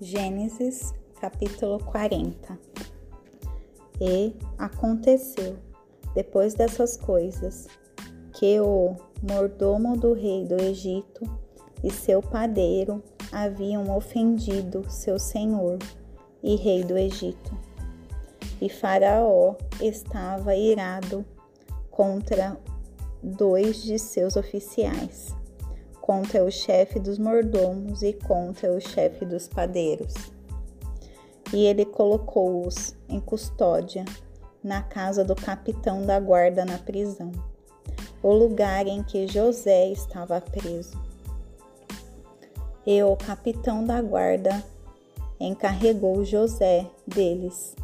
[0.00, 2.56] Gênesis capítulo 40
[4.00, 5.56] E aconteceu,
[6.14, 7.66] depois dessas coisas,
[8.32, 8.94] que o
[9.28, 11.28] mordomo do rei do Egito
[11.82, 13.02] e seu padeiro
[13.32, 15.78] haviam ofendido seu senhor
[16.44, 17.50] e rei do Egito.
[18.60, 21.26] E Faraó estava irado
[21.90, 22.56] contra
[23.20, 25.36] dois de seus oficiais
[26.08, 30.14] contra o chefe dos mordomos e contra o chefe dos padeiros.
[31.52, 34.06] E ele colocou-os em custódia
[34.64, 37.30] na casa do capitão da guarda na prisão,
[38.22, 40.98] o lugar em que José estava preso.
[42.86, 44.64] E o capitão da guarda
[45.38, 47.76] encarregou José deles,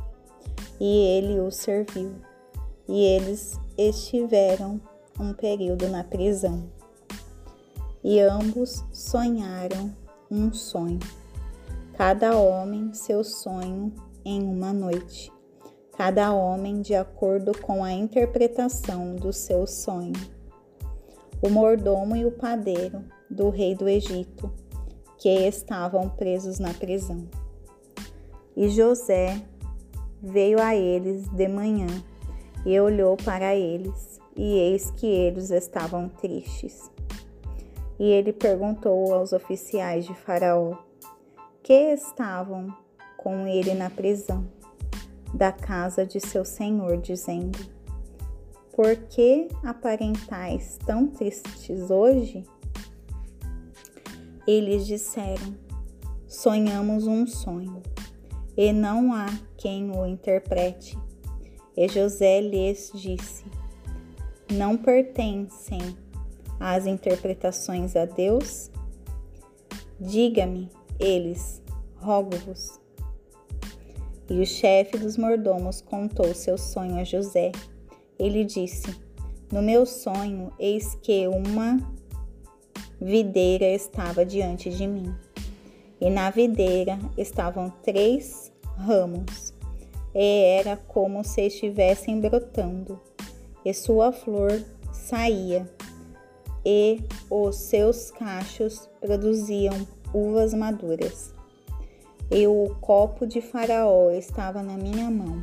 [0.81, 2.15] e ele o serviu,
[2.89, 4.81] e eles estiveram
[5.21, 6.73] um período na prisão
[8.05, 9.91] e ambos sonharam
[10.31, 11.01] um sonho.
[11.95, 15.33] Cada homem seu sonho em uma noite,
[15.97, 20.13] cada homem de acordo com a interpretação do seu sonho.
[21.41, 24.53] O mordomo e o padeiro do rei do Egito,
[25.17, 27.27] que estavam presos na prisão.
[28.55, 29.43] E José
[30.23, 31.87] veio a eles de manhã
[32.67, 36.94] e olhou para eles, e eis que eles estavam tristes.
[37.99, 40.77] E ele perguntou aos oficiais de Faraó
[41.63, 42.77] que estavam
[43.17, 44.47] com ele na prisão
[45.33, 47.59] da casa de seu senhor, dizendo:
[48.73, 52.45] Por que aparentais tão tristes hoje?
[54.47, 55.57] Eles disseram:
[56.27, 57.83] Sonhamos um sonho,
[58.57, 60.99] e não há quem o interprete.
[61.77, 63.45] E José lhes disse:
[64.53, 66.04] Não pertencem
[66.59, 68.71] as interpretações a Deus?
[70.01, 71.63] Diga-me, eles,
[71.97, 72.81] rogo-vos.
[74.29, 77.53] E o chefe dos mordomos contou seu sonho a José.
[78.19, 78.95] Ele disse:
[79.53, 81.79] No meu sonho, eis que uma
[83.01, 85.15] videira estava diante de mim.
[86.01, 89.55] E na videira estavam três ramos,
[90.15, 93.01] e era como se estivessem brotando,
[93.65, 94.63] e sua flor
[94.93, 95.69] saía
[96.65, 101.35] e os seus cachos produziam uvas maduras.
[102.31, 105.43] E o copo de Faraó estava na minha mão.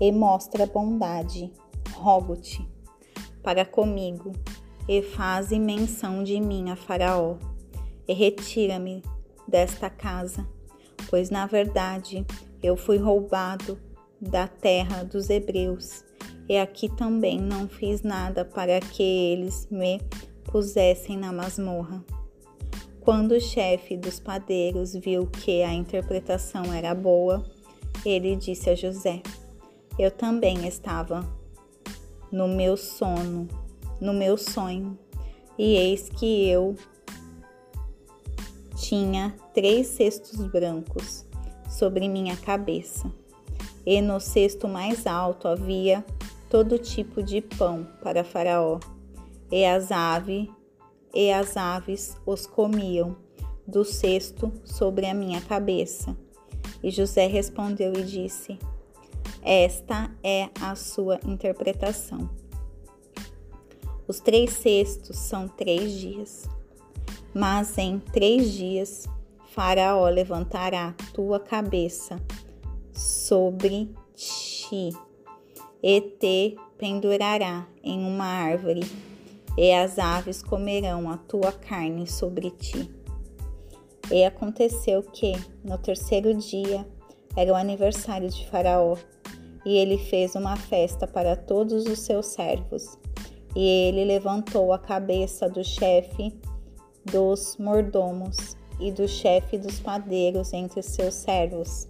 [0.01, 1.53] e mostra bondade
[2.01, 2.67] rogo-te,
[3.43, 4.33] para comigo,
[4.89, 7.37] e faze menção de mim a Faraó,
[8.09, 9.03] e retira-me
[9.47, 10.47] desta casa,
[11.09, 12.27] pois na verdade
[12.63, 13.79] eu fui roubado
[14.21, 16.05] da terra dos hebreus,
[16.49, 20.01] e aqui também não fiz nada para que eles me
[20.45, 22.03] pusessem na masmorra.
[23.01, 27.45] Quando o chefe dos padeiros viu que a interpretação era boa,
[28.05, 29.23] ele disse a José:
[29.99, 31.40] Eu também estava
[32.31, 33.49] no meu sono,
[34.01, 34.99] no meu sonho,
[35.59, 36.75] e eis que eu
[38.77, 41.25] tinha três cestos brancos
[41.69, 43.13] sobre minha cabeça,
[43.85, 46.05] e no cesto mais alto havia
[46.49, 48.81] todo tipo de pão para Faraó,
[49.51, 50.49] e as aves
[51.13, 53.17] e as aves os comiam
[53.67, 56.17] do cesto sobre a minha cabeça.
[56.83, 58.59] E José respondeu e disse:
[59.43, 62.29] esta é a sua interpretação.
[64.07, 66.49] Os três cestos são três dias,
[67.33, 69.09] mas em três dias
[69.51, 72.21] Faraó levantará tua cabeça
[72.93, 74.91] sobre ti
[75.83, 78.83] e te pendurará em uma árvore,
[79.57, 82.91] e as aves comerão a tua carne sobre ti.
[84.11, 85.33] E aconteceu que,
[85.63, 86.87] no terceiro dia,
[87.37, 88.97] era o aniversário de Faraó
[89.65, 92.99] e ele fez uma festa para todos os seus servos.
[93.55, 96.33] E ele levantou a cabeça do chefe
[97.05, 101.89] dos mordomos e do chefe dos padeiros entre seus servos.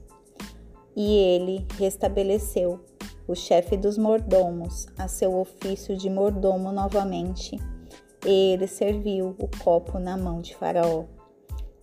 [0.97, 2.81] E ele restabeleceu
[3.29, 7.57] o chefe dos mordomos a seu ofício de mordomo novamente,
[8.27, 11.05] e ele serviu o copo na mão de Faraó.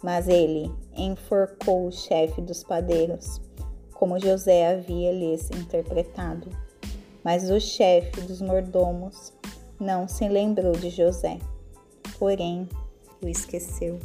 [0.04, 3.42] Mas ele enforcou o chefe dos padeiros,
[3.98, 6.50] como José havia lhes interpretado.
[7.24, 9.34] Mas o chefe dos mordomos
[9.80, 11.40] não se lembrou de José,
[12.18, 12.70] porém
[13.22, 14.00] o esqueceu.